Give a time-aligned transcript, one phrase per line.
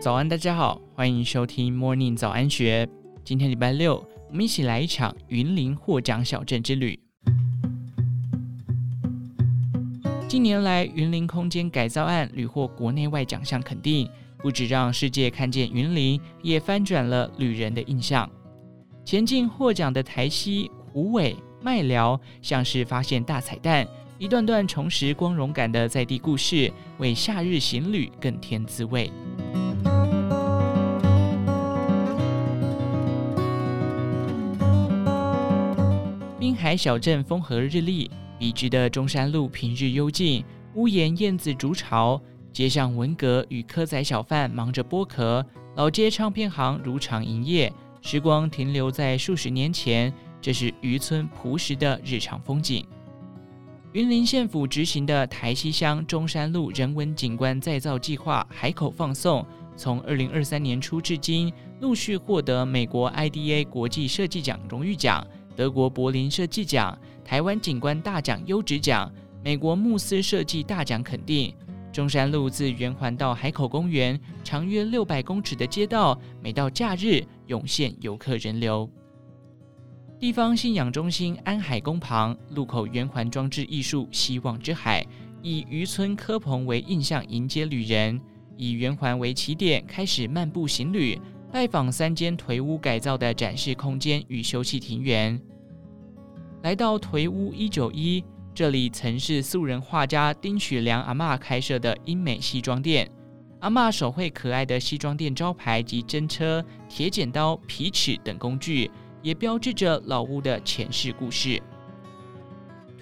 [0.00, 2.88] 早安，大家好，欢迎收听 Morning 早安学。
[3.22, 6.98] 今天礼拜六，我们一起来一场云林获奖小镇之旅。
[10.26, 14.08] 近年来，云林空间改造案屡获国内外奖项肯定，
[14.38, 18.26] 不只让世界看见云林，也翻转了旅人的印象。
[19.04, 23.86] 前进获奖的台西、虎尾、麦寮，像是发现大彩蛋，
[24.16, 29.12] 一段段重拾光荣感的在地故事，为夏日行旅更添滋味。
[36.60, 42.20] 海小镇风和日丽，笔直的中山路平日幽静，屋檐燕子筑巢，
[42.52, 45.42] 街上文革与蚵仔小贩忙着剥壳，
[45.74, 52.84] 老街唱片行如常营业，时光停留在数十年前，这是渔村朴实的日常风景。
[53.94, 59.44] 云林县府执行的台西乡中山路人文景观再造计划海口放送，
[59.78, 65.26] 从二零二三年初至今，陆续获得美国 IDA 国际设计奖荣誉奖。
[65.60, 69.12] 德国柏林设计奖、台湾景观大奖优质奖、
[69.44, 71.54] 美国慕斯设计大奖肯定。
[71.92, 78.88] 中山路自圆环到海口公园，长约六百公尺的街道，每到假日涌现游客人流。
[80.18, 85.06] 地方信仰中心安海宫旁路口圆环装置艺术“希望之海”，
[85.44, 88.18] 以渔村科棚为印象迎接旅人，
[88.56, 91.20] 以圆环为起点开始漫步行旅，
[91.52, 95.40] 拜访三间颓屋改造的展示空间与休憩庭园。
[96.62, 103.10] 来到颓屋一九一，这里曾是素人画家丁许良阿嬷开设的英美西装店。
[103.58, 108.88] 阿嬷手绘可爱的西装店招牌及针车、铁剪刀、皮尺等工具，
[109.20, 111.60] 也标志着老屋的前世故事。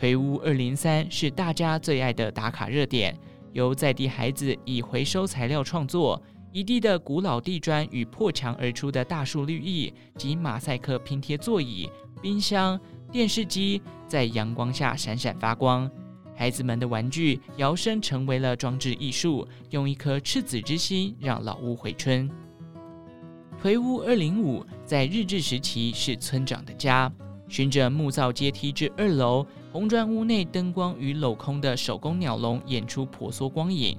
[0.01, 3.15] 颓屋二零三是大家最爱的打卡热点，
[3.53, 6.21] 由在地孩子以回收材料创作，
[6.53, 11.89] 一地的古老地砖与破墙而出的大树绿意及马赛克拼贴座椅、
[12.23, 12.79] 冰箱。
[13.11, 15.91] 电视机在阳光下闪闪发光，
[16.37, 22.31] 孩子们的玩具摇身成为了装置艺术，用一颗赤子之心让老屋回春。
[23.63, 27.11] 颓屋二零五在日治时期是村长的家，
[27.49, 33.97] 循着木造阶梯至二楼，红砖屋内灯光与镂空的手工鸟笼演出婆娑光影。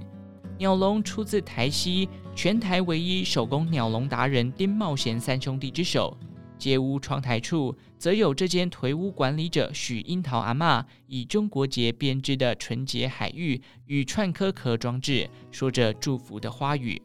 [0.60, 2.06] 鸟笼出自台西，
[2.36, 6.14] 全台唯一手工鸟笼达人丁茂贤三兄弟之手。
[6.58, 17.00] 街屋窗台处，则有这间颓屋管理者许樱桃阿嬷以中国结编织的纯洁海域与串壳壳装置，说着祝福的花语。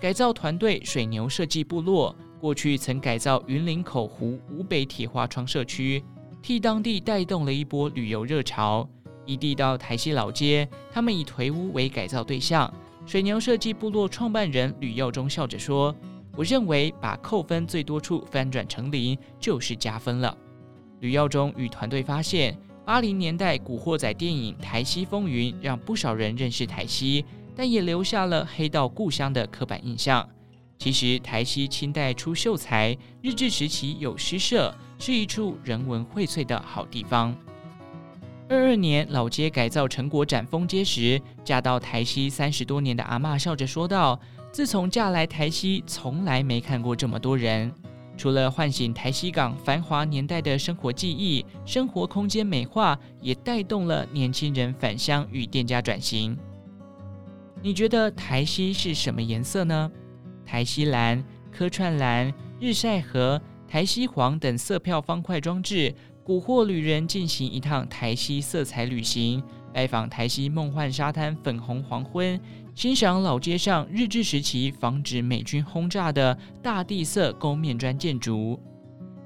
[0.00, 6.02] 改造团队水牛设计部落，过去曾改造云林口湖五北铁花窗社区，
[6.42, 8.88] 替当地带动了一波旅游热潮。
[9.26, 12.72] 一地到台西老街，他们以颓屋为改造对象。
[13.04, 15.94] 水牛设计部落创办人吕耀中笑着说。
[16.34, 20.34] 我认为把扣分最多处翻转成零就是加分了。
[21.00, 22.56] 吕耀中与团队发现，
[22.86, 27.22] 八零年代古惑仔电影《台西风云》让不少人认识台西，
[27.54, 30.26] 但也留下了黑道故乡的刻板印象。
[30.78, 37.36] 其实台西清代出秀才，日治时期有诗社，是一处人文荟萃的好地方。
[38.48, 44.20] 二二年老街改造成果展封街时，嫁到台西三十多年的阿嬷笑着说道。
[44.50, 47.72] 自从嫁来台西，从来没看过这么多人。
[48.18, 56.36] 除了唤醒台西港繁华年代的生活记忆，生活空间美化也带动了年轻人返乡与店家转型。
[57.62, 59.90] 你觉得台西是什么颜色呢？
[60.44, 62.30] 台西蓝、科串蓝、
[62.60, 65.94] 日晒河、台西黄等色票方块装置，
[66.24, 72.40] 蛊惑旅人进行一趟台西色彩旅行，拜访台西梦幻沙滩粉红黄昏。
[72.76, 78.60] 欣赏老街上日治时期防止美军轰炸的大地色勾面砖建筑，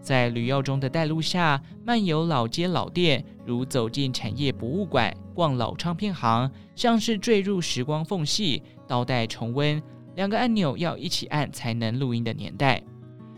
[0.00, 9.80] 在吕耀中的带路下，漫游老街老店，如走进产业博物馆、逛老唱片行，像是坠入时光缝隙，倒带重温
[10.14, 12.82] 两个按钮要一起按才能录音的年代。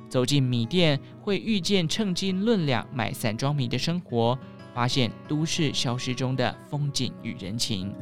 [0.08, 4.38] 走进米店，会遇见称斤论两买散装米的生活，
[4.74, 7.94] 发现都市消失中的风景与人情。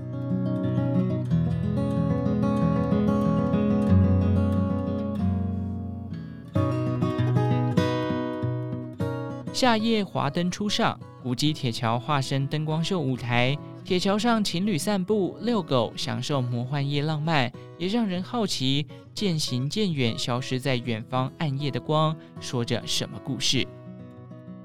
[9.52, 13.56] 夏夜华灯初上，古迹铁桥化身灯光秀舞台。
[13.86, 18.84] 铁桥上情侣散步、遛狗，享受魔幻夜浪漫，也让人好奇
[19.14, 23.64] 渐行渐远、消失在远方暗夜的光，说着什么故事？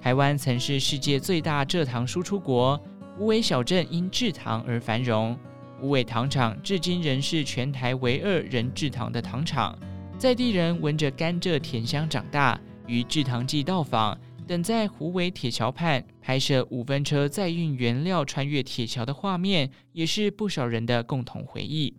[0.02, 2.82] 台湾曾是世界最大蔗糖输出国，
[3.16, 5.38] 虎尾小镇因制糖而繁荣。
[5.80, 9.78] 虎尾糖厂至今仍是全台唯二人制糖的糖厂，
[10.18, 14.20] 在地人闻着甘蔗甜香长大，于制糖季到访，
[14.52, 21.94] 等在虎尾铁桥畔拍摄五分车载运原料穿越铁桥的画面，也是不少人的共同回忆。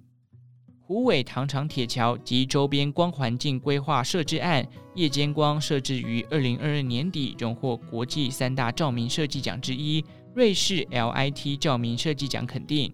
[0.78, 10.04] 虎尾糖厂铁桥及周边光环境规划设置案，夜间光设置于二零二二年底，荣获国际三大照明设计奖之一
[10.34, 12.92] 瑞士 LIT 照明设计奖肯定。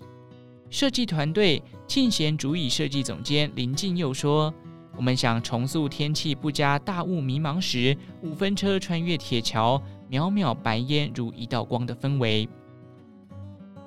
[0.71, 4.55] 设计团队庆贤主以设计总监林静佑说
[4.99, 9.81] ：“我们想重塑天气不佳、大雾迷茫时，五分车穿越铁桥，
[10.11, 12.49] 渺渺白烟如一道光的氛围。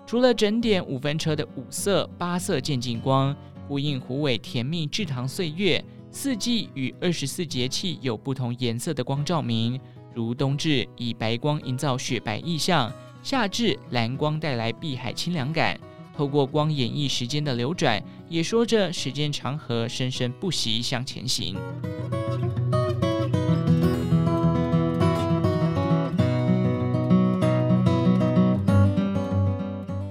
[0.08, 3.36] 除了整点五分车的五色八色渐进光，
[3.68, 9.78] 呼应虎尾甜蜜制糖岁月，四季与二十四节气有不同颜色的光照明，
[10.16, 12.90] 如冬至以白光营造雪白意象，
[13.22, 15.78] 夏至蓝光带来碧海清凉感。”
[16.22, 21.56] 透过光演绎时间的流转，也说着时间长河生生不息向前行。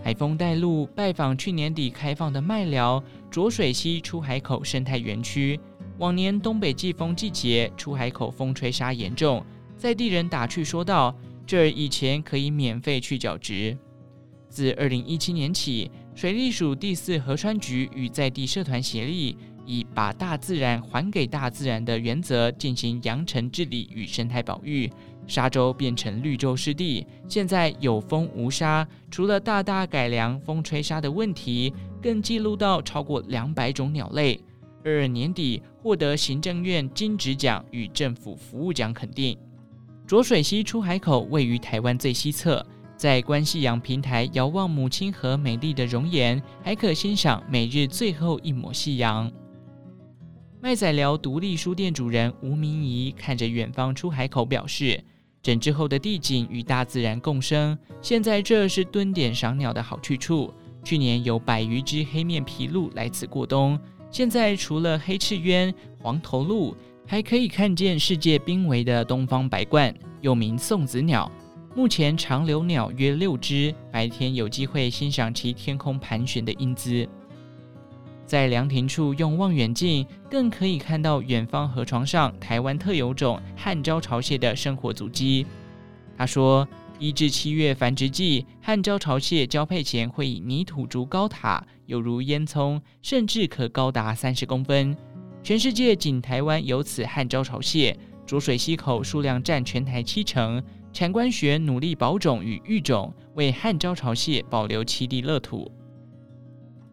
[0.02, 5.60] 海丰带路拜访去年底开放的麦寮浊水溪出海口生态园区。
[5.98, 9.46] 往年东北季风季节，出海口风吹沙严重，
[9.78, 11.14] 在地人打趣说道
[11.46, 13.78] ：“这儿以前可以免费去角质。”
[14.50, 24.90] 自二零一七年起，水利署第四河川局与在地社团协力，以把大自然还给大自然的原则进行扬尘治理与生态保育，
[25.26, 27.06] 沙洲变成绿洲湿地。
[27.26, 31.72] 现在有风无沙，除了大大改良风吹沙的问题，
[32.02, 34.38] 更记录到超过两百种鸟类。
[34.82, 39.38] 二年底获得行政院金质奖与政府服务奖肯定。
[40.06, 42.66] 浊水溪出海口位于台湾最西侧。
[43.00, 49.32] 在观夕阳平台遥望母亲河美丽的容颜，还可欣赏每日最后一抹夕阳。
[50.60, 55.02] 麦仔寮独立书店主人吴明仪看着远方出海口，表示：
[55.42, 60.52] 整治后的地景与大自然共生，现在这是蹲点赏鸟的好去处。
[60.84, 63.80] 去年有百余只黑面琵鹭来此过冬，
[64.10, 66.76] 现在除了黑翅鸢、黄头鹭，
[67.06, 71.32] 还可以看见世界濒危的东方白鹳，又名送子鸟。
[71.72, 77.08] 目前长留鸟约六只，白天有机会欣赏其天空盘旋的英姿。
[78.26, 85.46] 在凉亭处用望远镜，更可以看到远方河床上台湾特有种汉招潮蟹的生活足迹。
[86.16, 86.66] 他说，
[86.98, 94.96] 一至七月繁殖季，汉招潮蟹交配前会以泥土筑高塔，有如烟囱，甚至可高达三十公分。
[95.42, 97.96] 全世界仅台湾有此汉招潮蟹，
[98.26, 100.62] 浊水溪口数量占全台七成。
[100.92, 105.70] 产官学努力保种与育种，为汉招潮蟹保留栖地乐土。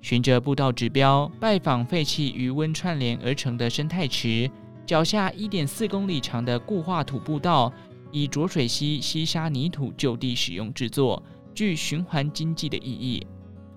[0.01, 4.49] 循着步道指标，拜访废弃鱼塭串联而成的生态池，
[4.85, 7.73] 脚下一点四公里长的固化土步道，
[8.11, 11.21] 以浊水溪溪沙泥土就地使用制作，
[11.53, 13.25] 具循环经济的意义。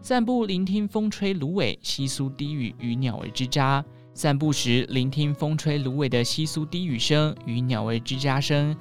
[0.02, 3.82] 散步聆听风吹芦苇、窸窣低语与鸟儿吱喳。
[4.12, 8.76] 散步时聆听风吹芦苇的窸窣低语声与鸟儿吱喳声。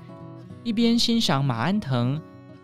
[0.70, 2.22] 一边欣赏马鞍藤、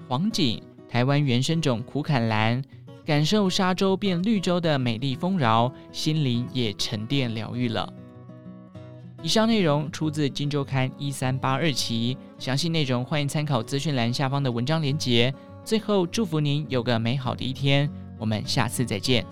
[0.07, 2.63] 黄槿、台湾原生种苦坎兰，
[3.03, 7.91] 感受沙洲变绿洲的美丽丰饶，心灵也沉淀疗愈了。
[9.23, 15.33] 以上内容出自《金周刊》一三八二期，详细内容欢迎参考资讯栏下方的文章连结。
[15.63, 17.89] 最后，祝福您有个美好的一天，
[18.19, 19.25] 我们下次再见。